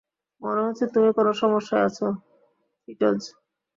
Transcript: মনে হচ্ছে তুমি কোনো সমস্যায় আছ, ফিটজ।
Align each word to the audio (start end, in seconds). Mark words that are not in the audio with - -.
মনে 0.41 0.61
হচ্ছে 0.65 0.85
তুমি 0.93 1.09
কোনো 1.17 1.31
সমস্যায় 1.41 1.85
আছ, 1.87 1.99
ফিটজ। 2.81 3.19